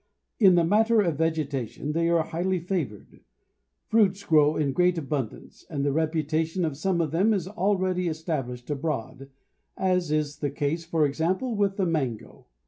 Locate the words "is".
7.35-7.47, 10.11-10.39